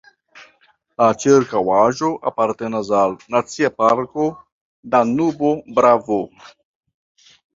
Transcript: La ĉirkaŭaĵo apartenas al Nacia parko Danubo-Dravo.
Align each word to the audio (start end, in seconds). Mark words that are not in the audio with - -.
La 1.01 1.09
ĉirkaŭaĵo 1.23 2.07
apartenas 2.31 2.89
al 3.01 3.13
Nacia 3.35 3.71
parko 3.83 4.25
Danubo-Dravo. 4.95 6.19